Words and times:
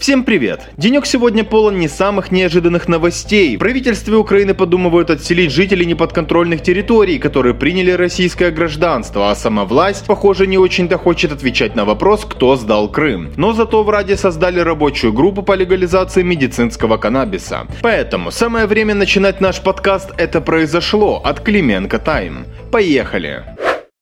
Всем 0.00 0.24
привет! 0.24 0.62
Денек 0.78 1.04
сегодня 1.04 1.44
полон 1.44 1.78
не 1.78 1.86
самых 1.86 2.32
неожиданных 2.32 2.88
новостей. 2.88 3.56
В 3.56 3.58
правительстве 3.58 4.16
Украины 4.16 4.54
подумывают 4.54 5.10
отселить 5.10 5.52
жителей 5.52 5.84
неподконтрольных 5.84 6.62
территорий, 6.62 7.18
которые 7.18 7.52
приняли 7.52 7.90
российское 7.90 8.50
гражданство, 8.50 9.30
а 9.30 9.34
сама 9.34 9.66
власть, 9.66 10.06
похоже, 10.06 10.46
не 10.46 10.56
очень-то 10.56 10.96
хочет 10.96 11.32
отвечать 11.32 11.76
на 11.76 11.84
вопрос, 11.84 12.24
кто 12.24 12.56
сдал 12.56 12.90
Крым. 12.90 13.30
Но 13.36 13.52
зато 13.52 13.84
в 13.84 13.90
Раде 13.90 14.16
создали 14.16 14.60
рабочую 14.60 15.12
группу 15.12 15.42
по 15.42 15.52
легализации 15.52 16.22
медицинского 16.22 16.96
каннабиса. 16.96 17.66
Поэтому 17.82 18.30
самое 18.30 18.64
время 18.64 18.94
начинать 18.94 19.42
наш 19.42 19.60
подкаст 19.60 20.12
«Это 20.16 20.40
произошло» 20.40 21.20
от 21.22 21.40
Клименко 21.40 21.98
Тайм. 21.98 22.46
Поехали! 22.72 23.44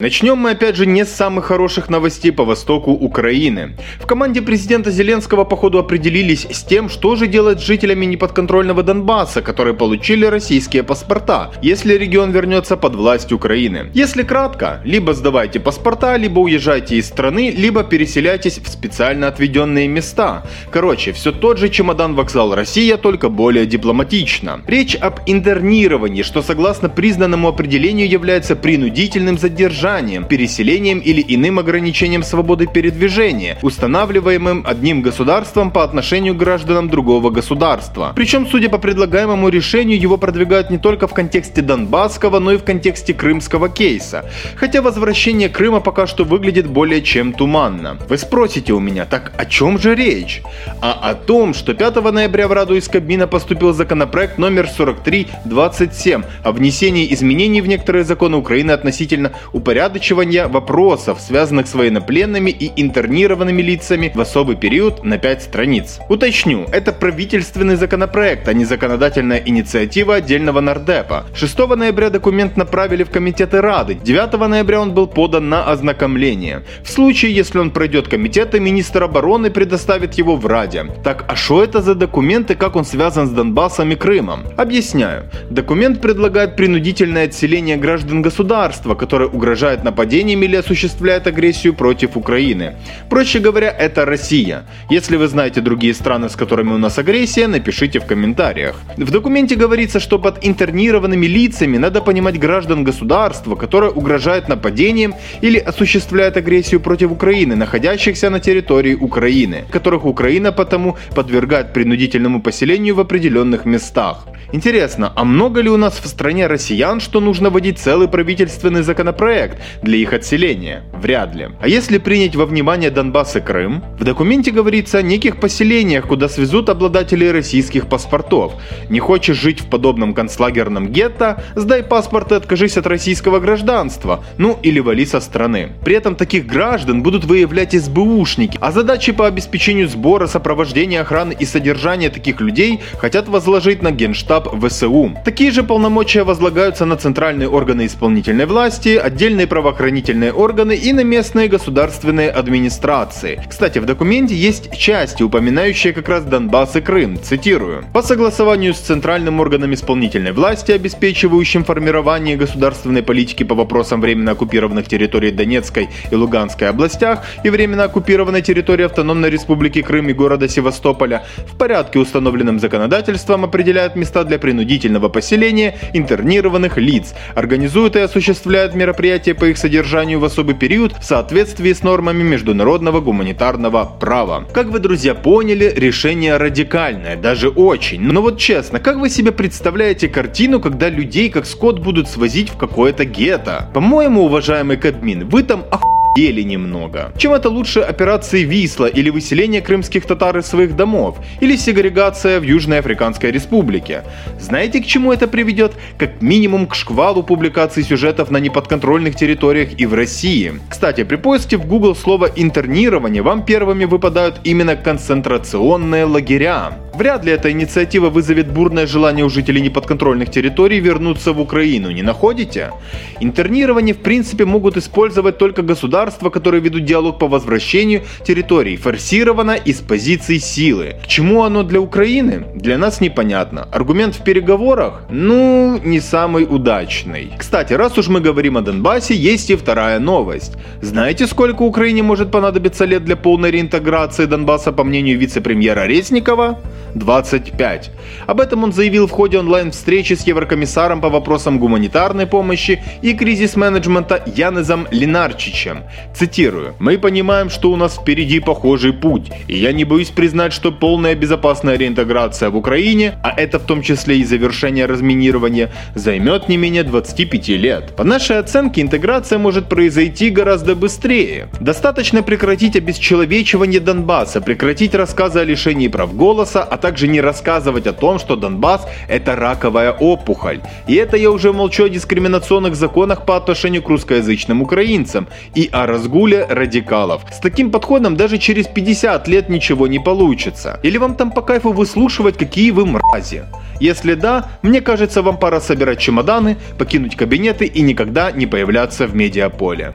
Начнем 0.01 0.39
мы 0.39 0.51
опять 0.51 0.77
же 0.77 0.87
не 0.87 1.05
с 1.05 1.09
самых 1.09 1.47
хороших 1.47 1.89
новостей 1.89 2.31
по 2.31 2.45
востоку 2.45 2.93
Украины. 2.93 3.77
В 3.99 4.07
команде 4.07 4.41
президента 4.41 4.93
Зеленского 4.93 5.43
походу 5.43 5.81
определились 5.81 6.47
с 6.49 6.63
тем, 6.63 6.89
что 6.89 7.17
же 7.17 7.27
делать 7.27 7.59
с 7.59 7.65
жителями 7.65 8.07
неподконтрольного 8.07 8.85
Донбасса, 8.85 9.43
которые 9.43 9.75
получили 9.75 10.25
российские 10.25 10.85
паспорта, 10.85 11.51
если 11.63 11.95
регион 11.95 12.31
вернется 12.31 12.77
под 12.77 12.95
власть 12.95 13.33
Украины. 13.33 13.91
Если 13.93 14.23
кратко, 14.23 14.81
либо 14.85 15.15
сдавайте 15.15 15.59
паспорта, 15.59 16.17
либо 16.17 16.39
уезжайте 16.39 16.95
из 16.95 17.09
страны, 17.09 17.51
либо 17.51 17.83
переселяйтесь 17.83 18.61
в 18.61 18.69
специально 18.69 19.27
отведенные 19.27 19.89
места. 19.89 20.45
Короче, 20.71 21.11
все 21.11 21.33
тот 21.33 21.59
же 21.59 21.71
чемодан-вокзал 21.71 22.55
Россия, 22.55 22.99
только 22.99 23.31
более 23.31 23.67
дипломатично. 23.67 24.61
Речь 24.69 24.95
об 24.95 25.19
интернировании, 25.27 26.23
что 26.23 26.41
согласно 26.41 26.89
признанному 26.89 27.49
определению 27.49 28.09
является 28.09 28.55
принудительным 28.55 29.39
задержанием 29.39 29.88
задержанием, 29.89 30.25
переселением 30.25 30.99
или 30.99 31.25
иным 31.27 31.59
ограничением 31.59 32.23
свободы 32.23 32.67
передвижения, 32.67 33.59
устанавливаемым 33.63 34.65
одним 34.67 35.03
государством 35.03 35.71
по 35.71 35.83
отношению 35.83 36.35
к 36.35 36.39
гражданам 36.39 36.89
другого 36.89 37.31
государства. 37.31 38.13
Причем, 38.15 38.47
судя 38.47 38.69
по 38.69 38.79
предлагаемому 38.79 39.49
решению, 39.49 39.99
его 39.99 40.19
продвигают 40.19 40.71
не 40.71 40.79
только 40.79 41.07
в 41.07 41.15
контексте 41.15 41.63
Донбасского, 41.63 42.39
но 42.39 42.53
и 42.53 42.57
в 42.57 42.65
контексте 42.65 43.15
крымского 43.15 43.69
кейса. 43.69 44.25
Хотя 44.57 44.83
возвращение 44.83 45.49
Крыма 45.49 45.81
пока 45.81 46.07
что 46.07 46.25
выглядит 46.25 46.67
более 46.67 47.03
чем 47.03 47.33
туманно. 47.33 47.97
Вы 48.09 48.19
спросите 48.19 48.73
у 48.73 48.81
меня, 48.81 49.05
так 49.05 49.33
о 49.39 49.45
чем 49.47 49.79
же 49.79 49.95
речь? 49.95 50.43
А 50.81 50.93
о 50.93 51.15
том, 51.15 51.55
что 51.55 51.75
5 51.75 52.13
ноября 52.13 52.47
в 52.49 52.53
Раду 52.53 52.77
из 52.77 52.89
Кабмина 52.89 53.27
поступил 53.27 53.73
законопроект 53.73 54.39
номер 54.39 54.67
4327 54.69 56.23
о 56.45 56.53
внесении 56.53 57.13
изменений 57.15 57.61
в 57.61 57.67
некоторые 57.67 58.05
законы 58.05 58.37
Украины 58.37 58.73
относительно 58.73 59.33
упорядочения 59.53 59.78
упорядочивания 59.79 60.49
вопросов, 60.49 61.21
связанных 61.21 61.69
с 61.69 61.75
военнопленными 61.75 62.51
и 62.51 62.73
интернированными 62.83 63.63
лицами 63.63 64.11
в 64.13 64.21
особый 64.21 64.57
период 64.57 65.05
на 65.05 65.19
5 65.19 65.43
страниц. 65.43 65.99
Уточню, 66.09 66.67
это 66.73 66.93
правительственный 66.93 67.77
законопроект, 67.77 68.49
а 68.49 68.55
не 68.55 68.65
законодательная 68.65 69.41
инициатива 69.47 70.17
отдельного 70.17 70.61
нардепа. 70.61 71.27
6 71.35 71.59
ноября 71.77 72.11
документ 72.11 72.57
направили 72.57 73.05
в 73.05 73.11
комитеты 73.11 73.61
Рады, 73.61 73.95
9 73.95 74.49
ноября 74.49 74.81
он 74.81 74.95
был 74.95 75.07
подан 75.07 75.49
на 75.49 75.71
ознакомление. 75.71 76.63
В 76.83 76.91
случае, 76.91 77.33
если 77.33 77.59
он 77.59 77.71
пройдет 77.71 78.09
комитеты, 78.09 78.59
министр 78.59 79.05
обороны 79.05 79.51
предоставит 79.51 80.15
его 80.15 80.35
в 80.37 80.47
Раде. 80.47 80.87
Так, 81.05 81.25
а 81.29 81.37
что 81.37 81.63
это 81.63 81.83
за 81.83 81.95
документ 81.95 82.51
и 82.51 82.57
как 82.57 82.75
он 82.75 82.85
связан 82.85 83.29
с 83.29 83.31
Донбассом 83.31 83.93
и 83.93 83.95
Крымом? 83.95 84.41
Объясняю. 84.57 85.31
Документ 85.51 86.01
предлагает 86.01 86.57
принудительное 86.57 87.27
отселение 87.27 87.77
граждан 87.77 88.23
государства, 88.23 88.97
которое 88.97 89.29
угрожает 89.29 89.68
угрожает 89.69 89.85
нападением 89.85 90.43
или 90.43 90.57
осуществляет 90.57 91.27
агрессию 91.27 91.75
против 91.75 92.17
Украины. 92.17 92.73
Проще 93.11 93.39
говоря, 93.39 93.71
это 93.71 94.05
Россия. 94.05 94.63
Если 94.91 95.19
вы 95.19 95.29
знаете 95.29 95.61
другие 95.61 95.93
страны, 95.93 96.29
с 96.29 96.37
которыми 96.37 96.73
у 96.73 96.79
нас 96.79 96.99
агрессия, 96.99 97.49
напишите 97.49 97.99
в 97.99 98.07
комментариях. 98.07 98.77
В 98.97 99.11
документе 99.11 99.57
говорится, 99.57 100.01
что 100.01 100.19
под 100.19 100.39
интернированными 100.47 101.27
лицами 101.27 101.79
надо 101.79 102.01
понимать 102.01 102.39
граждан 102.39 102.85
государства, 102.85 103.57
которое 103.57 103.91
угрожает 103.91 104.49
нападением 104.49 105.15
или 105.43 105.59
осуществляет 105.59 106.37
агрессию 106.37 106.81
против 106.81 107.13
Украины, 107.13 107.57
находящихся 107.57 108.31
на 108.31 108.41
территории 108.41 108.95
Украины, 108.95 109.65
которых 109.71 110.07
Украина 110.07 110.53
потому 110.53 110.97
подвергает 111.15 111.73
принудительному 111.73 112.41
поселению 112.41 112.95
в 112.95 113.01
определенных 113.01 113.67
местах. 113.67 114.27
Интересно, 114.53 115.13
а 115.15 115.25
много 115.25 115.63
ли 115.63 115.69
у 115.69 115.77
нас 115.77 116.01
в 116.03 116.07
стране 116.07 116.47
россиян, 116.47 117.01
что 117.01 117.21
нужно 117.21 117.51
вводить 117.51 117.79
целый 117.79 118.09
правительственный 118.09 118.83
законопроект, 118.83 119.58
для 119.83 119.99
их 119.99 120.13
отселения? 120.13 120.83
Вряд 120.93 121.35
ли. 121.35 121.49
А 121.61 121.69
если 121.69 121.99
принять 121.99 122.37
во 122.37 122.47
внимание 122.47 122.91
Донбасс 122.91 123.37
и 123.37 123.41
Крым, 123.41 123.85
в 123.99 124.05
документе 124.05 124.51
говорится 124.51 124.99
о 124.99 125.03
неких 125.03 125.41
поселениях, 125.41 126.07
куда 126.07 126.29
свезут 126.29 126.69
обладателей 126.69 127.31
российских 127.31 127.89
паспортов. 127.89 128.55
Не 128.89 129.01
хочешь 129.01 129.37
жить 129.37 129.61
в 129.61 129.67
подобном 129.69 130.15
концлагерном 130.15 130.89
гетто, 130.89 131.43
сдай 131.57 131.83
паспорт 131.83 132.33
и 132.33 132.37
откажись 132.37 132.77
от 132.77 132.87
российского 132.87 133.41
гражданства, 133.41 134.25
ну 134.39 134.59
или 134.63 134.79
вали 134.79 135.05
со 135.05 135.21
страны. 135.21 135.71
При 135.85 135.97
этом 135.97 136.15
таких 136.15 136.47
граждан 136.47 137.03
будут 137.03 137.25
выявлять 137.25 137.73
СБУшники, 137.73 138.59
а 138.61 138.71
задачи 138.71 139.13
по 139.13 139.27
обеспечению 139.27 139.89
сбора, 139.89 140.27
сопровождения, 140.27 141.01
охраны 141.01 141.35
и 141.39 141.45
содержания 141.45 142.11
таких 142.11 142.41
людей 142.41 142.81
хотят 142.99 143.29
возложить 143.29 143.83
на 143.83 143.91
Генштаб 143.91 144.49
ВСУ. 144.65 145.17
Такие 145.25 145.51
же 145.51 145.65
полномочия 145.65 146.23
возлагаются 146.23 146.85
на 146.85 146.97
центральные 146.97 147.49
органы 147.49 147.87
исполнительной 147.87 148.47
власти, 148.47 148.97
отдельные 148.97 149.47
правоохранительные 149.49 150.33
органы 150.33 150.77
и 150.77 150.93
на 150.93 151.03
местные 151.03 151.49
государственные 151.49 152.31
администрации. 152.31 153.43
Кстати, 153.49 153.79
в 153.79 153.87
документе 153.87 154.35
есть 154.35 154.77
части, 154.77 155.23
упоминающие 155.23 155.93
как 155.93 156.09
раз 156.09 156.25
Донбасс 156.25 156.77
и 156.77 156.81
Крым. 156.81 157.19
Цитирую. 157.21 157.85
По 157.93 158.03
согласованию 158.03 158.75
с 158.75 158.79
центральным 158.79 159.41
органом 159.41 159.75
исполнительной 159.75 160.33
власти, 160.33 160.73
обеспечивающим 160.73 161.65
формирование 161.65 162.37
государственной 162.37 163.03
политики 163.03 163.43
по 163.43 163.55
вопросам 163.55 164.01
временно 164.01 164.33
оккупированных 164.33 164.87
территорий 164.87 165.31
Донецкой 165.31 165.89
и 166.11 166.15
Луганской 166.15 166.69
областях 166.69 167.25
и 167.45 167.51
временно 167.51 167.85
оккупированной 167.85 168.43
территории 168.43 168.85
Автономной 168.85 169.31
Республики 169.31 169.83
Крым 169.83 170.09
и 170.11 170.13
города 170.13 170.49
Севастополя, 170.49 171.25
в 171.47 171.57
порядке, 171.57 171.99
установленным 171.99 172.61
законодательством, 172.61 173.45
определяют 173.45 173.97
места 173.97 174.25
для 174.25 174.39
принудительного 174.39 175.09
поселения 175.09 175.77
интернированных 175.95 176.77
лиц, 176.77 177.15
организуют 177.35 177.97
и 177.97 178.01
осуществляют 178.01 178.75
мероприятия 178.75 179.35
по 179.39 179.47
их 179.47 179.59
содержанию 179.59 180.19
в 180.21 180.25
особый 180.25 180.55
период 180.55 180.95
в 180.99 181.05
соответствии 181.05 181.73
с 181.73 181.83
нормами 181.83 182.23
международного 182.23 183.01
гуманитарного 183.01 183.85
права. 183.99 184.47
Как 184.53 184.69
вы, 184.69 184.79
друзья, 184.79 185.15
поняли, 185.15 185.73
решение 185.75 186.37
радикальное, 186.37 187.17
даже 187.17 187.49
очень. 187.49 188.01
Но 188.01 188.23
вот 188.23 188.39
честно, 188.39 188.81
как 188.81 188.99
вы 188.99 189.11
себе 189.11 189.33
представляете 189.33 190.09
картину, 190.09 190.61
когда 190.61 190.89
людей 190.89 191.31
как 191.31 191.47
скот 191.47 191.79
будут 191.79 192.09
свозить 192.09 192.51
в 192.51 192.57
какое-то 192.57 193.05
гетто? 193.05 193.71
По-моему, 193.75 194.25
уважаемый 194.25 194.77
Кадмин, 194.77 195.29
вы 195.29 195.43
там 195.43 195.65
охуенно 195.71 195.98
ели 196.19 196.43
немного. 196.43 197.13
Чем 197.17 197.33
это 197.33 197.49
лучше 197.49 197.81
операции 197.81 198.43
Висла 198.43 198.87
или 198.87 199.11
выселение 199.11 199.61
крымских 199.63 200.05
татар 200.05 200.39
из 200.39 200.47
своих 200.47 200.75
домов, 200.75 201.19
или 201.41 201.57
сегрегация 201.57 202.41
в 202.41 202.43
Южной 202.43 202.81
Африканской 202.81 203.31
Республике? 203.31 204.03
Знаете, 204.41 204.81
к 204.81 204.87
чему 204.87 205.13
это 205.13 205.29
приведет? 205.29 205.73
Как 205.99 206.21
минимум 206.21 206.67
к 206.67 206.75
шквалу 206.75 207.23
публикаций 207.23 207.85
сюжетов 207.85 208.31
на 208.31 208.39
неподконтрольных 208.39 209.15
территориях 209.15 209.81
и 209.81 209.87
в 209.87 209.95
России. 209.95 210.55
Кстати, 210.69 211.05
при 211.05 211.17
поиске 211.17 211.57
в 211.57 211.67
Google 211.67 211.95
слова 211.95 212.29
«интернирование» 212.35 213.23
вам 213.23 213.45
первыми 213.45 213.85
выпадают 213.85 214.41
именно 214.45 214.77
концентрационные 214.77 216.05
лагеря. 216.05 216.73
Вряд 216.99 217.25
ли 217.25 217.31
эта 217.31 217.53
инициатива 217.53 218.11
вызовет 218.11 218.49
бурное 218.49 218.85
желание 218.89 219.25
у 219.25 219.29
жителей 219.29 219.61
неподконтрольных 219.61 220.33
территорий 220.33 220.81
вернуться 220.81 221.33
в 221.33 221.41
Украину, 221.41 221.93
не 221.93 222.03
находите? 222.03 222.73
Интернирование 223.21 223.95
в 223.95 223.99
принципе 223.99 224.45
могут 224.45 224.77
использовать 224.77 225.39
только 225.39 225.63
государства, 225.63 226.29
которые 226.29 226.61
ведут 226.61 226.85
диалог 226.85 227.21
по 227.21 227.29
возвращению 227.29 228.03
территорий, 228.27 228.77
форсировано 228.77 229.53
из 229.53 229.77
позиций 229.77 230.41
силы. 230.41 230.97
К 231.05 231.07
чему 231.07 231.45
оно 231.45 231.63
для 231.63 231.81
Украины? 231.81 232.47
Для 232.57 232.77
нас 232.79 233.01
непонятно. 233.01 233.69
Аргумент 233.71 234.17
в 234.17 234.25
переговорах? 234.25 235.03
Ну, 235.09 235.81
не 235.85 236.01
самый 236.01 236.49
удачный. 236.51 237.31
Кстати, 237.39 237.75
раз 237.75 237.97
уж 237.97 238.09
мы 238.09 238.21
говорим 238.21 238.57
о 238.57 238.61
Донбассе, 238.61 239.15
есть 239.15 239.51
и 239.51 239.55
вторая 239.55 240.01
новость. 240.01 240.57
Знаете, 240.83 241.29
сколько 241.29 241.63
Украине 241.63 242.03
может 242.03 242.33
понадобиться 242.33 242.87
лет 242.87 243.05
для 243.05 243.15
полной 243.15 243.53
реинтеграции 243.53 244.27
Донбасса 244.27 244.73
по 244.73 244.83
мнению 244.83 245.17
вице-премьера 245.17 245.87
Резникова? 245.87 246.59
25. 246.99 247.91
Об 248.27 248.41
этом 248.41 248.65
он 248.65 248.73
заявил 248.73 249.07
в 249.07 249.11
ходе 249.11 249.39
онлайн-встречи 249.39 250.15
с 250.15 250.27
еврокомиссаром 250.27 251.01
по 251.01 251.09
вопросам 251.09 251.59
гуманитарной 251.59 252.27
помощи 252.27 252.83
и 253.03 253.15
кризис-менеджмента 253.15 254.23
Янезом 254.27 254.87
Ленарчичем. 254.91 255.85
Цитирую. 256.15 256.75
«Мы 256.79 256.99
понимаем, 256.99 257.51
что 257.51 257.71
у 257.71 257.77
нас 257.77 257.97
впереди 257.97 258.41
похожий 258.41 258.93
путь, 258.93 259.31
и 259.47 259.57
я 259.57 259.73
не 259.73 259.85
боюсь 259.85 260.11
признать, 260.11 260.53
что 260.53 260.73
полная 260.73 261.15
безопасная 261.15 261.77
реинтеграция 261.77 262.51
в 262.51 262.57
Украине, 262.57 263.19
а 263.23 263.33
это 263.37 263.59
в 263.59 263.63
том 263.63 263.83
числе 263.83 264.19
и 264.19 264.25
завершение 264.25 264.87
разминирования, 264.87 265.71
займет 265.95 266.49
не 266.49 266.57
менее 266.57 266.83
25 266.83 267.49
лет. 267.49 267.97
По 267.97 268.05
нашей 268.05 268.39
оценке, 268.39 268.83
интеграция 268.83 269.39
может 269.39 269.69
произойти 269.69 270.31
гораздо 270.31 270.75
быстрее. 270.75 271.49
Достаточно 271.61 272.23
прекратить 272.23 272.77
обесчеловечивание 272.77 273.81
Донбасса, 273.81 274.41
прекратить 274.41 274.95
рассказы 274.95 275.41
о 275.41 275.45
лишении 275.45 275.89
прав 275.89 276.15
голоса, 276.17 276.63
а 276.63 276.77
также 276.77 276.88
не 277.09 277.21
рассказывать 277.21 277.87
о 277.87 277.93
том, 277.93 278.19
что 278.19 278.37
Донбасс– 278.37 278.87
это 279.09 279.37
раковая 279.37 279.93
опухоль. 279.93 280.61
И 280.87 280.95
это 280.95 281.17
я 281.17 281.31
уже 281.31 281.53
молчу 281.53 281.85
о 281.85 281.89
дискриминационных 281.89 282.75
законах 282.75 283.27
по 283.27 283.37
отношению 283.37 283.83
к 283.83 283.89
русскоязычным 283.89 284.63
украинцам 284.63 285.27
и 285.55 285.69
о 285.73 285.87
разгуле 285.87 286.47
радикалов. 286.49 287.23
С 287.33 287.39
таким 287.41 287.71
подходом 287.71 288.17
даже 288.17 288.39
через 288.39 288.67
50 288.67 289.29
лет 289.29 289.49
ничего 289.49 289.87
не 289.87 289.99
получится. 289.99 290.81
Или 290.83 290.99
вам 290.99 291.15
там 291.15 291.31
по 291.31 291.43
кайфу 291.43 291.73
выслушивать, 291.73 292.39
какие 292.39 292.71
вы 292.71 292.87
мрази? 292.87 293.43
Если 293.81 294.15
да, 294.15 294.49
мне 294.63 294.81
кажется, 294.81 295.23
вам 295.23 295.39
пора 295.39 295.61
собирать 295.61 296.01
чемоданы, 296.01 296.57
покинуть 296.79 297.17
кабинеты 297.17 297.67
и 297.67 297.81
никогда 297.81 298.33
не 298.33 298.47
появляться 298.47 299.07
в 299.07 299.15
медиаполе. 299.15 299.95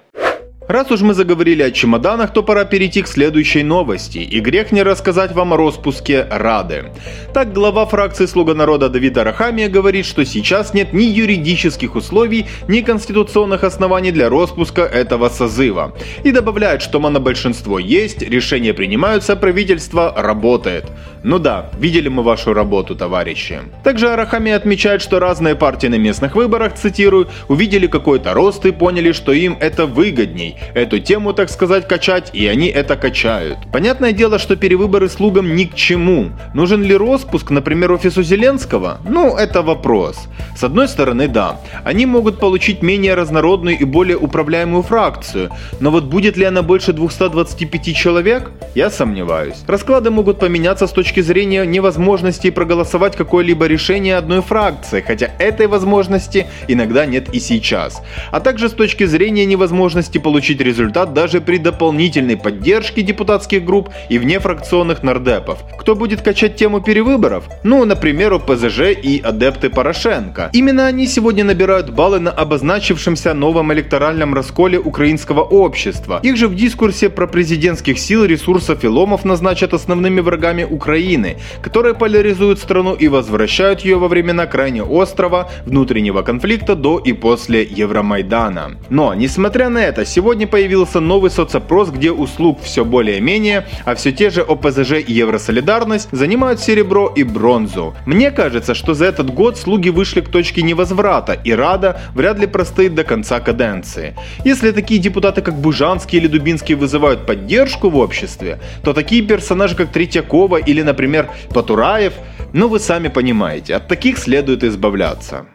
Раз 0.68 0.90
уж 0.92 1.02
мы 1.02 1.14
заговорили 1.14 1.62
о 1.62 1.72
чемоданах, 1.72 2.32
то 2.32 2.42
пора 2.42 2.64
перейти 2.64 3.02
к 3.02 3.08
следующей 3.08 3.64
новости. 3.64 4.20
И 4.20 4.40
грех 4.40 4.72
не 4.72 4.82
рассказать 4.82 5.34
вам 5.34 5.52
о 5.54 5.58
распуске 5.58 6.26
Рады. 6.30 6.86
Так, 7.34 7.52
глава 7.52 7.86
фракции 7.86 8.26
«Слуга 8.28 8.54
народа» 8.54 8.88
Давид 8.88 9.18
Арахамия 9.18 9.68
говорит, 9.68 10.06
что 10.06 10.24
сейчас 10.24 10.74
нет 10.74 10.94
ни 10.94 11.04
юридических 11.04 11.96
условий, 11.96 12.46
ни 12.70 12.80
конституционных 12.80 13.66
оснований 13.66 14.12
для 14.12 14.30
распуска 14.30 14.84
этого 14.84 15.28
созыва. 15.28 15.94
И 16.24 16.32
добавляет, 16.32 16.82
что 16.82 17.02
монобольшинство 17.02 17.78
есть, 17.78 18.22
решения 18.22 18.74
принимаются, 18.74 19.36
правительство 19.36 20.14
работает. 20.16 20.86
Ну 21.24 21.40
да, 21.40 21.72
видели 21.78 22.08
мы 22.08 22.24
вашу 22.24 22.54
работу, 22.54 22.96
товарищи. 22.96 23.60
Также 23.84 24.10
Арахамия 24.10 24.56
отмечает, 24.56 25.02
что 25.02 25.20
разные 25.20 25.56
партии 25.56 25.88
на 25.88 25.98
местных 25.98 26.36
выборах, 26.36 26.76
цитирую, 26.76 27.28
увидели 27.50 27.88
какой-то 27.88 28.34
рост 28.34 28.66
и 28.66 28.72
поняли, 28.72 29.12
что 29.12 29.34
им 29.34 29.58
это 29.60 29.86
выгодней 29.86 30.54
эту 30.74 31.00
тему, 31.00 31.34
так 31.34 31.50
сказать, 31.50 31.88
качать, 31.88 32.32
и 32.34 32.48
они 32.48 32.68
это 32.68 32.96
качают. 32.96 33.58
Понятное 33.72 34.12
дело, 34.12 34.40
что 34.40 34.56
перевыборы 34.56 35.10
слугам 35.10 35.56
ни 35.56 35.66
к 35.66 35.76
чему. 35.76 36.32
Нужен 36.54 36.84
ли 36.84 36.96
распуск, 36.96 37.52
например, 37.52 37.92
офису 37.92 38.24
Зеленского? 38.24 39.00
Ну, 39.08 39.36
это 39.36 39.62
вопрос. 39.62 40.28
С 40.56 40.64
одной 40.64 40.88
стороны, 40.88 41.28
да, 41.28 41.60
они 41.84 42.06
могут 42.06 42.40
получить 42.40 42.82
менее 42.84 43.16
разнородную 43.16 43.78
и 43.80 43.84
более 43.84 44.18
управляемую 44.18 44.84
фракцию, 44.84 45.50
но 45.80 45.92
вот 45.92 46.06
будет 46.06 46.38
ли 46.38 46.46
она 46.46 46.62
больше 46.62 46.94
225 46.94 47.96
человек? 47.96 48.52
Я 48.76 48.90
сомневаюсь. 48.90 49.64
Расклады 49.68 50.12
могут 50.12 50.40
поменяться 50.40 50.88
с 50.88 50.92
точки 50.92 51.22
зрения 51.22 51.66
невозможности 51.66 52.50
проголосовать 52.50 53.16
какое-либо 53.16 53.66
решение 53.68 54.18
одной 54.18 54.42
фракции, 54.42 55.04
хотя 55.06 55.30
этой 55.40 55.68
возможности 55.68 56.48
иногда 56.68 57.06
нет 57.06 57.34
и 57.34 57.40
сейчас. 57.40 58.02
А 58.32 58.40
также 58.40 58.70
с 58.70 58.74
точки 58.74 59.06
зрения 59.06 59.46
невозможности 59.46 60.18
получить 60.18 60.43
получить 60.44 60.60
результат 60.60 61.14
даже 61.14 61.40
при 61.40 61.58
дополнительной 61.58 62.36
поддержке 62.36 63.02
депутатских 63.02 63.64
групп 63.64 63.90
и 64.10 64.20
внефракционных 64.20 65.02
нардепов. 65.02 65.60
Кто 65.80 65.96
будет 65.96 66.22
качать 66.22 66.58
тему 66.58 66.82
перевыборов? 66.82 67.46
Ну, 67.64 67.86
например, 67.86 68.34
ОПЗЖ 68.34 68.80
и 69.02 69.22
адепты 69.24 69.70
Порошенко. 69.70 70.50
Именно 70.52 70.88
они 70.88 71.08
сегодня 71.08 71.46
набирают 71.46 71.92
баллы 71.92 72.20
на 72.20 72.32
обозначившемся 72.32 73.34
новом 73.34 73.72
электоральном 73.72 74.34
расколе 74.34 74.80
украинского 74.80 75.44
общества. 75.44 76.20
Их 76.24 76.36
же 76.36 76.50
в 76.50 76.56
дискурсе 76.56 77.10
про 77.10 77.26
президентских 77.26 77.98
сил 77.98 78.26
ресурсов 78.26 78.84
и 78.84 78.88
ломов 78.88 79.24
назначат 79.24 79.74
основными 79.74 80.20
врагами 80.20 80.66
Украины, 80.66 81.38
которые 81.62 81.94
поляризуют 81.94 82.60
страну 82.60 82.96
и 82.96 83.08
возвращают 83.08 83.86
ее 83.86 83.96
во 83.96 84.10
времена 84.10 84.46
крайне 84.46 84.84
острого 84.84 85.50
внутреннего 85.66 86.22
конфликта 86.22 86.76
до 86.76 87.00
и 87.00 87.14
после 87.14 87.64
Евромайдана. 87.64 88.72
Но, 88.90 89.14
несмотря 89.14 89.70
на 89.70 89.80
это, 89.80 90.04
сегодня 90.06 90.33
Сегодня 90.34 90.48
появился 90.48 91.00
новый 91.00 91.30
соцопрос, 91.30 91.92
где 91.92 92.12
услуг 92.12 92.60
все 92.64 92.84
более-менее, 92.84 93.68
а 93.86 93.94
все 93.94 94.12
те 94.12 94.32
же 94.32 94.42
ОПЗЖ 94.42 94.94
и 94.94 95.14
Евросолидарность 95.14 96.10
занимают 96.12 96.60
серебро 96.60 97.14
и 97.16 97.22
бронзу. 97.22 97.94
Мне 98.08 98.32
кажется, 98.32 98.74
что 98.74 98.96
за 98.96 99.06
этот 99.06 99.30
год 99.30 99.60
слуги 99.60 99.90
вышли 99.90 100.22
к 100.22 100.30
точке 100.30 100.64
невозврата, 100.64 101.34
и 101.34 101.54
Рада 101.54 102.02
вряд 102.16 102.40
ли 102.40 102.48
простоит 102.48 102.96
до 102.96 103.04
конца 103.04 103.40
каденции. 103.42 104.16
Если 104.44 104.72
такие 104.72 105.00
депутаты, 105.00 105.44
как 105.44 105.54
Бужанский 105.54 106.18
или 106.18 106.26
Дубинский, 106.26 106.74
вызывают 106.74 107.28
поддержку 107.28 107.92
в 107.92 107.98
обществе, 107.98 108.60
то 108.84 108.94
такие 108.94 109.22
персонажи, 109.22 109.76
как 109.76 109.92
Третьякова 109.92 110.58
или, 110.58 110.82
например, 110.82 111.30
Патураев, 111.54 112.14
ну 112.54 112.70
вы 112.70 112.80
сами 112.80 113.10
понимаете, 113.10 113.76
от 113.76 113.88
таких 113.88 114.18
следует 114.18 114.64
избавляться. 114.64 115.46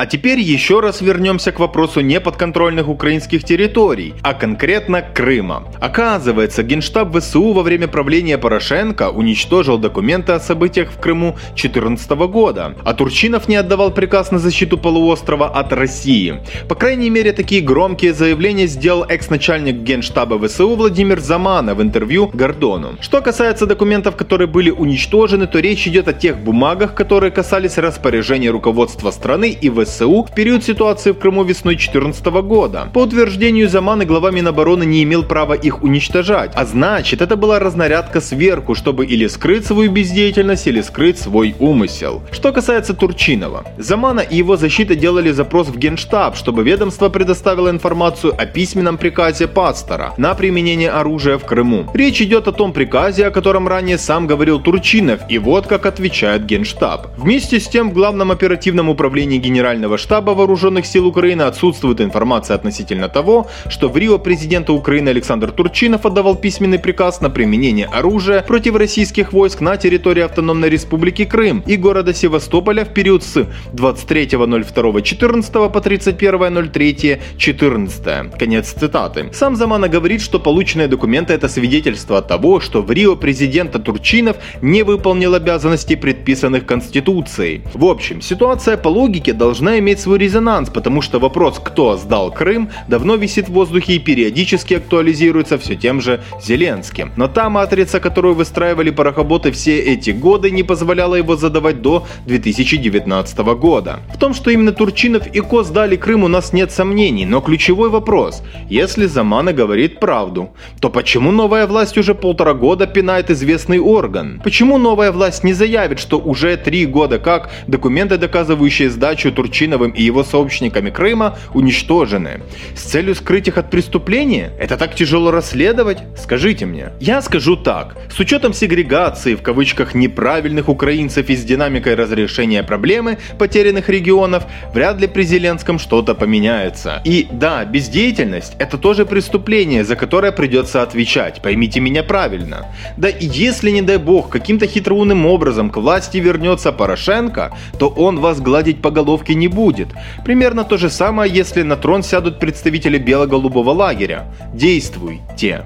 А 0.00 0.06
теперь 0.06 0.40
еще 0.40 0.80
раз 0.80 1.02
вернемся 1.02 1.52
к 1.52 1.58
вопросу 1.60 2.00
неподконтрольных 2.00 2.88
украинских 2.88 3.44
территорий, 3.44 4.14
а 4.22 4.32
конкретно 4.32 5.02
Крыма. 5.02 5.64
Оказывается, 5.78 6.62
Генштаб 6.62 7.14
ВСУ 7.14 7.52
во 7.52 7.62
время 7.62 7.86
правления 7.86 8.38
Порошенко 8.38 9.10
уничтожил 9.10 9.76
документы 9.76 10.32
о 10.32 10.40
событиях 10.40 10.90
в 10.90 10.98
Крыму 10.98 11.36
2014 11.48 12.10
года, 12.12 12.76
а 12.82 12.94
Турчинов 12.94 13.46
не 13.46 13.56
отдавал 13.56 13.90
приказ 13.90 14.30
на 14.30 14.38
защиту 14.38 14.78
полуострова 14.78 15.50
от 15.50 15.70
России. 15.74 16.40
По 16.66 16.74
крайней 16.74 17.10
мере, 17.10 17.32
такие 17.32 17.60
громкие 17.60 18.14
заявления 18.14 18.68
сделал 18.68 19.04
экс-начальник 19.06 19.82
Генштаба 19.82 20.38
ВСУ 20.48 20.76
Владимир 20.76 21.20
Замана 21.20 21.74
в 21.74 21.82
интервью 21.82 22.30
Гордону. 22.32 22.96
Что 23.02 23.20
касается 23.20 23.66
документов, 23.66 24.16
которые 24.16 24.48
были 24.48 24.70
уничтожены, 24.70 25.46
то 25.46 25.58
речь 25.58 25.86
идет 25.86 26.08
о 26.08 26.14
тех 26.14 26.38
бумагах, 26.38 26.94
которые 26.94 27.30
касались 27.30 27.76
распоряжения 27.76 28.48
руководства 28.48 29.10
страны 29.10 29.50
и 29.50 29.68
ВСУ 29.68 29.89
ВСУ 29.90 30.22
в 30.22 30.34
период 30.34 30.64
ситуации 30.64 31.10
в 31.10 31.18
Крыму 31.18 31.42
весной 31.42 31.74
2014 31.74 32.24
года. 32.42 32.88
По 32.94 33.00
утверждению 33.00 33.68
Замана 33.68 34.04
глава 34.04 34.30
Минобороны 34.30 34.84
не 34.84 35.02
имел 35.02 35.24
права 35.24 35.54
их 35.54 35.82
уничтожать, 35.82 36.52
а 36.54 36.64
значит 36.64 37.20
это 37.20 37.36
была 37.36 37.58
разнарядка 37.58 38.20
сверху, 38.20 38.74
чтобы 38.74 39.04
или 39.04 39.26
скрыть 39.26 39.66
свою 39.66 39.90
бездеятельность, 39.90 40.66
или 40.66 40.80
скрыть 40.80 41.18
свой 41.18 41.54
умысел. 41.58 42.22
Что 42.30 42.52
касается 42.52 42.94
Турчинова, 42.94 43.64
Замана 43.78 44.20
и 44.20 44.36
его 44.36 44.56
защита 44.56 44.94
делали 44.94 45.32
запрос 45.32 45.68
в 45.68 45.76
Генштаб, 45.76 46.36
чтобы 46.36 46.62
ведомство 46.62 47.08
предоставило 47.08 47.68
информацию 47.68 48.32
о 48.38 48.46
письменном 48.46 48.96
приказе 48.96 49.48
Пастора 49.48 50.14
на 50.16 50.34
применение 50.34 50.90
оружия 50.90 51.36
в 51.36 51.44
Крыму. 51.44 51.90
Речь 51.94 52.22
идет 52.22 52.46
о 52.46 52.52
том 52.52 52.72
приказе, 52.72 53.26
о 53.26 53.30
котором 53.30 53.66
ранее 53.66 53.98
сам 53.98 54.26
говорил 54.26 54.60
Турчинов, 54.60 55.20
и 55.28 55.38
вот 55.38 55.66
как 55.66 55.86
отвечает 55.86 56.46
Генштаб. 56.46 57.08
Вместе 57.16 57.58
с 57.58 57.68
тем 57.68 57.90
в 57.90 57.94
Главном 57.94 58.30
оперативном 58.30 58.88
управлении 58.88 59.38
Генерального 59.38 59.79
Генерального 59.80 59.96
штаба 59.96 60.32
Вооруженных 60.32 60.84
сил 60.84 61.06
Украины 61.06 61.40
отсутствует 61.42 62.02
информация 62.02 62.54
относительно 62.54 63.08
того, 63.08 63.46
что 63.70 63.88
в 63.88 63.96
Рио 63.96 64.18
президента 64.18 64.74
Украины 64.74 65.08
Александр 65.08 65.52
Турчинов 65.52 66.04
отдавал 66.04 66.36
письменный 66.36 66.78
приказ 66.78 67.22
на 67.22 67.30
применение 67.30 67.86
оружия 67.86 68.42
против 68.42 68.76
российских 68.76 69.32
войск 69.32 69.62
на 69.62 69.78
территории 69.78 70.22
Автономной 70.22 70.68
Республики 70.68 71.24
Крым 71.24 71.64
и 71.66 71.76
города 71.76 72.12
Севастополя 72.12 72.84
в 72.84 72.92
период 72.92 73.22
с 73.22 73.46
23.02.14 73.72 75.70
по 75.70 75.78
31.03.14. 75.78 78.38
Конец 78.38 78.72
цитаты. 78.72 79.30
Сам 79.32 79.56
Замана 79.56 79.88
говорит, 79.88 80.20
что 80.20 80.38
полученные 80.38 80.88
документы 80.88 81.32
это 81.32 81.48
свидетельство 81.48 82.20
того, 82.20 82.60
что 82.60 82.82
в 82.82 82.92
Рио 82.92 83.16
президента 83.16 83.78
Турчинов 83.78 84.36
не 84.60 84.82
выполнил 84.82 85.34
обязанностей, 85.34 85.96
предписанных 85.96 86.66
Конституцией. 86.66 87.62
В 87.72 87.86
общем, 87.86 88.20
ситуация 88.20 88.76
по 88.76 88.88
логике 88.88 89.32
должна 89.32 89.59
должна 89.60 89.78
иметь 89.78 90.00
свой 90.00 90.18
резонанс, 90.18 90.70
потому 90.70 91.02
что 91.02 91.18
вопрос, 91.18 91.60
кто 91.62 91.98
сдал 91.98 92.32
Крым, 92.32 92.70
давно 92.88 93.16
висит 93.16 93.50
в 93.50 93.52
воздухе 93.52 93.96
и 93.96 93.98
периодически 93.98 94.72
актуализируется 94.74 95.58
все 95.58 95.76
тем 95.76 96.00
же 96.00 96.22
Зеленским. 96.42 97.12
Но 97.16 97.28
та 97.28 97.50
матрица, 97.50 98.00
которую 98.00 98.34
выстраивали 98.34 98.88
парохоботы 98.88 99.50
все 99.52 99.78
эти 99.78 100.12
годы, 100.12 100.50
не 100.50 100.62
позволяла 100.62 101.16
его 101.16 101.36
задавать 101.36 101.82
до 101.82 102.06
2019 102.26 103.38
года. 103.38 103.98
В 104.14 104.18
том, 104.18 104.32
что 104.32 104.50
именно 104.50 104.72
Турчинов 104.72 105.26
и 105.26 105.40
Ко 105.40 105.62
сдали 105.62 105.96
Крым, 105.96 106.24
у 106.24 106.28
нас 106.28 106.54
нет 106.54 106.72
сомнений, 106.72 107.26
но 107.26 107.42
ключевой 107.42 107.90
вопрос, 107.90 108.42
если 108.70 109.04
Замана 109.04 109.52
говорит 109.52 110.00
правду, 110.00 110.48
то 110.80 110.88
почему 110.88 111.32
новая 111.32 111.66
власть 111.66 111.98
уже 111.98 112.14
полтора 112.14 112.54
года 112.54 112.86
пинает 112.86 113.30
известный 113.30 113.78
орган? 113.78 114.40
Почему 114.42 114.78
новая 114.78 115.12
власть 115.12 115.44
не 115.44 115.52
заявит, 115.52 115.98
что 115.98 116.18
уже 116.18 116.56
три 116.56 116.86
года 116.86 117.18
как 117.18 117.50
документы, 117.66 118.16
доказывающие 118.16 118.88
сдачу 118.88 119.30
Турчинова 119.30 119.49
Турчиновым 119.50 119.90
и 119.90 120.02
его 120.02 120.22
сообщниками 120.22 120.90
Крыма 120.90 121.36
уничтожены. 121.54 122.42
С 122.76 122.82
целью 122.82 123.14
скрыть 123.16 123.48
их 123.48 123.58
от 123.58 123.70
преступления? 123.70 124.52
Это 124.60 124.76
так 124.76 124.94
тяжело 124.94 125.32
расследовать? 125.32 125.98
Скажите 126.16 126.66
мне. 126.66 126.90
Я 127.00 127.20
скажу 127.20 127.56
так. 127.56 127.96
С 128.14 128.20
учетом 128.20 128.52
сегрегации, 128.52 129.34
в 129.34 129.42
кавычках, 129.42 129.94
неправильных 129.94 130.68
украинцев 130.68 131.28
и 131.28 131.36
с 131.36 131.44
динамикой 131.44 131.96
разрешения 131.96 132.62
проблемы 132.62 133.18
потерянных 133.38 133.88
регионов, 133.88 134.44
вряд 134.72 135.00
ли 135.00 135.08
при 135.08 135.24
Зеленском 135.24 135.80
что-то 135.80 136.14
поменяется. 136.14 137.02
И 137.04 137.26
да, 137.32 137.64
бездеятельность– 137.64 138.52
это 138.58 138.78
тоже 138.78 139.04
преступление, 139.04 139.84
за 139.84 139.96
которое 139.96 140.30
придется 140.30 140.82
отвечать, 140.82 141.42
поймите 141.42 141.80
меня 141.80 142.04
правильно. 142.04 142.66
Да 142.96 143.08
и 143.08 143.26
если, 143.26 143.70
не 143.70 143.82
дай 143.82 143.96
бог, 143.96 144.28
каким-то 144.28 144.66
хитроумным 144.66 145.26
образом 145.26 145.70
к 145.70 145.76
власти 145.76 146.18
вернется 146.18 146.70
Порошенко, 146.70 147.56
то 147.78 147.88
он 147.88 148.20
вас 148.20 148.40
гладить 148.40 148.80
по 148.80 148.90
головке 148.90 149.34
не 149.40 149.48
будет. 149.48 149.88
Примерно 150.24 150.62
то 150.64 150.76
же 150.76 150.88
самое, 150.88 151.32
если 151.32 151.62
на 151.62 151.76
трон 151.76 152.04
сядут 152.04 152.38
представители 152.38 152.98
бело-голубого 152.98 153.70
лагеря. 153.70 154.32
Действуйте. 154.54 155.64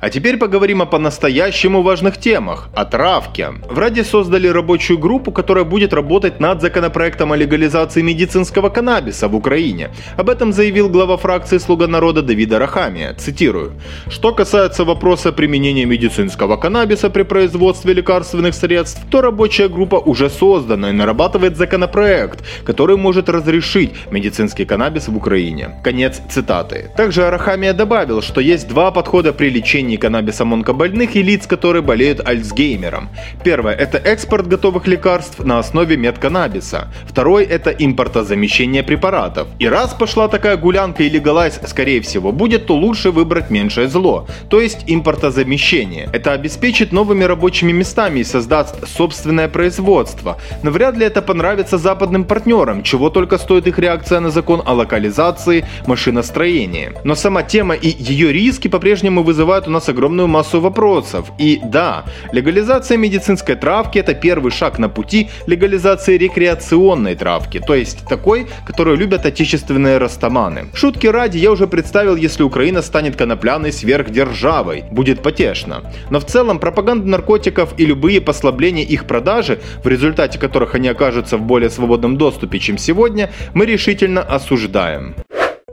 А 0.00 0.08
теперь 0.08 0.38
поговорим 0.38 0.80
о 0.80 0.86
по-настоящему 0.86 1.82
важных 1.82 2.16
темах– 2.16 2.70
о 2.74 2.86
травке. 2.86 3.48
В 3.68 3.78
Раде 3.78 4.02
создали 4.02 4.48
рабочую 4.48 4.98
группу, 4.98 5.30
которая 5.30 5.64
будет 5.64 5.92
работать 5.92 6.40
над 6.40 6.62
законопроектом 6.62 7.32
о 7.32 7.36
легализации 7.36 8.00
медицинского 8.00 8.70
каннабиса 8.70 9.28
в 9.28 9.36
Украине. 9.36 9.90
Об 10.16 10.30
этом 10.30 10.54
заявил 10.54 10.88
глава 10.88 11.18
фракции 11.18 11.58
«Слуга 11.58 11.86
народа» 11.86 12.22
Давида 12.22 12.58
Рахамия. 12.58 13.12
Цитирую. 13.12 13.72
«Что 14.08 14.32
касается 14.32 14.84
вопроса 14.84 15.32
применения 15.32 15.84
медицинского 15.84 16.56
каннабиса 16.56 17.10
при 17.10 17.22
производстве 17.22 17.92
лекарственных 17.92 18.54
средств, 18.54 19.02
то 19.10 19.20
рабочая 19.20 19.68
группа 19.68 19.96
уже 19.96 20.30
создана 20.30 20.88
и 20.88 20.92
нарабатывает 20.92 21.58
законопроект, 21.58 22.42
который 22.64 22.96
может 22.96 23.28
разрешить 23.28 23.92
медицинский 24.10 24.64
каннабис 24.64 25.08
в 25.08 25.16
Украине». 25.16 25.78
Конец 25.84 26.22
цитаты. 26.30 26.90
Также 26.96 27.26
Арахамия 27.26 27.74
добавил, 27.74 28.22
что 28.22 28.40
есть 28.40 28.66
два 28.66 28.90
подхода 28.92 29.34
при 29.34 29.50
лечении 29.50 29.89
применении 29.90 29.96
каннабиса 29.96 30.44
монкобольных 30.44 31.16
и 31.16 31.22
лиц, 31.22 31.46
которые 31.46 31.82
болеют 31.82 32.20
альцгеймером. 32.26 33.08
Первое– 33.44 33.74
это 33.80 33.98
экспорт 33.98 34.46
готовых 34.46 34.86
лекарств 34.86 35.44
на 35.44 35.58
основе 35.58 35.96
медканнабиса. 35.96 36.88
Второй– 37.08 37.44
это 37.50 37.70
импортозамещение 37.70 38.82
препаратов. 38.82 39.48
И 39.60 39.68
раз 39.68 39.94
пошла 39.94 40.28
такая 40.28 40.56
гулянка 40.56 41.02
и 41.02 41.10
легалайз, 41.10 41.60
скорее 41.66 42.00
всего, 42.00 42.32
будет, 42.32 42.66
то 42.66 42.76
лучше 42.76 43.10
выбрать 43.10 43.50
меньшее 43.50 43.88
зло, 43.88 44.26
то 44.48 44.60
есть 44.60 44.84
импортозамещение. 44.86 46.08
Это 46.12 46.32
обеспечит 46.32 46.92
новыми 46.92 47.24
рабочими 47.24 47.72
местами 47.72 48.20
и 48.20 48.24
создаст 48.24 48.88
собственное 48.88 49.48
производство. 49.48 50.36
Но 50.62 50.70
вряд 50.70 50.96
ли 50.96 51.06
это 51.06 51.22
понравится 51.22 51.78
западным 51.78 52.24
партнерам, 52.24 52.82
чего 52.82 53.10
только 53.10 53.38
стоит 53.38 53.66
их 53.66 53.78
реакция 53.78 54.20
на 54.20 54.30
закон 54.30 54.62
о 54.66 54.74
локализации 54.74 55.64
машиностроения. 55.86 56.92
Но 57.04 57.14
сама 57.14 57.42
тема 57.42 57.74
и 57.74 57.88
ее 58.12 58.32
риски 58.32 58.68
по-прежнему 58.68 59.22
вызывают 59.22 59.68
у 59.68 59.70
нас 59.70 59.79
нас 59.80 59.88
огромную 59.88 60.28
массу 60.28 60.60
вопросов. 60.60 61.32
И 61.38 61.58
да, 61.64 62.04
легализация 62.32 62.98
медицинской 62.98 63.56
травки 63.56 63.98
это 63.98 64.14
первый 64.14 64.52
шаг 64.52 64.78
на 64.78 64.90
пути 64.90 65.30
легализации 65.46 66.18
рекреационной 66.18 67.14
травки, 67.14 67.60
то 67.66 67.74
есть 67.74 68.06
такой, 68.06 68.46
которую 68.66 68.98
любят 68.98 69.24
отечественные 69.24 69.96
растаманы. 69.98 70.66
Шутки 70.74 71.06
ради, 71.06 71.38
я 71.38 71.50
уже 71.50 71.66
представил, 71.66 72.16
если 72.16 72.42
Украина 72.42 72.82
станет 72.82 73.16
конопляной 73.16 73.72
сверхдержавой. 73.72 74.84
Будет 74.90 75.22
потешно. 75.22 75.82
Но 76.10 76.20
в 76.20 76.26
целом 76.26 76.58
пропаганда 76.58 77.08
наркотиков 77.08 77.72
и 77.78 77.86
любые 77.86 78.20
послабления 78.20 78.84
их 78.84 79.06
продажи, 79.06 79.60
в 79.82 79.88
результате 79.88 80.38
которых 80.38 80.74
они 80.74 80.88
окажутся 80.88 81.38
в 81.38 81.42
более 81.42 81.70
свободном 81.70 82.18
доступе, 82.18 82.58
чем 82.58 82.76
сегодня, 82.76 83.30
мы 83.54 83.64
решительно 83.64 84.20
осуждаем. 84.20 85.14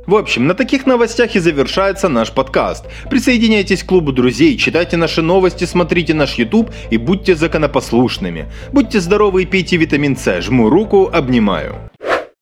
В 0.07 0.15
общем, 0.15 0.47
на 0.47 0.53
таких 0.53 0.85
новостях 0.85 1.35
и 1.35 1.39
завершается 1.39 2.07
наш 2.07 2.31
подкаст. 2.31 2.85
Присоединяйтесь 3.09 3.83
к 3.83 3.87
клубу 3.87 4.13
друзей, 4.13 4.57
читайте 4.57 4.95
наши 4.95 5.21
новости, 5.21 5.65
смотрите 5.65 6.13
наш 6.13 6.35
YouTube 6.35 6.71
и 6.89 6.95
будьте 6.95 7.35
законопослушными. 7.35 8.45
Будьте 8.71 9.01
здоровы 9.01 9.43
и 9.43 9.45
пейте 9.45 9.75
витамин 9.75 10.15
С. 10.15 10.41
Жму 10.41 10.69
руку, 10.69 11.09
обнимаю. 11.11 11.89